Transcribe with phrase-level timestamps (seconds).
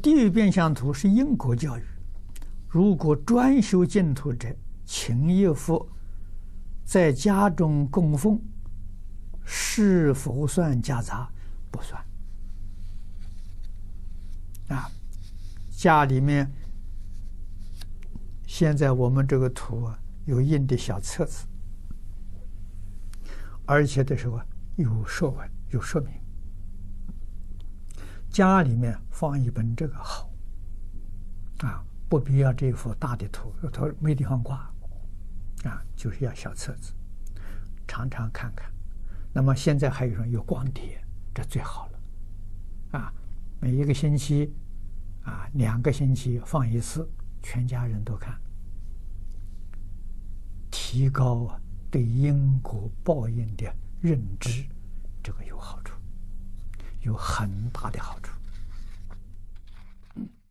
[0.00, 1.82] 地狱变相图是因果教育，
[2.68, 4.48] 如果专修净土者，
[4.84, 5.88] 请一幅
[6.84, 8.40] 在家中供奉，
[9.44, 11.28] 是否算家杂？
[11.70, 12.02] 不算。
[14.68, 14.90] 啊，
[15.70, 16.50] 家里面
[18.46, 21.46] 现在我们这个图啊，有印的小册子，
[23.66, 24.46] 而且的时候啊
[24.76, 26.12] 有说文，有说明。
[28.30, 30.30] 家里面放一本这个好，
[31.58, 34.56] 啊，不必要这幅大的图，图没地方挂。
[35.62, 36.94] 啊，就是要小册子，
[37.86, 38.72] 常常看看。
[39.30, 40.26] 那么现在还有什么？
[40.26, 41.04] 有光碟，
[41.34, 42.98] 这最好了。
[42.98, 43.12] 啊，
[43.60, 44.54] 每一个星期，
[45.24, 47.06] 啊，两个星期放一次，
[47.42, 48.40] 全家人都看，
[50.70, 51.60] 提高啊
[51.90, 54.64] 对因果报应的认知，
[55.22, 55.92] 这个有好处，
[57.02, 58.32] 有很大的好处。